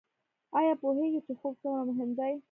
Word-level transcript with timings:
ایا 0.57 0.73
پوهیږئ 0.81 1.19
چې 1.25 1.33
خوب 1.39 1.53
څومره 1.61 1.83
مهم 1.89 2.09
دی؟ 2.17 2.33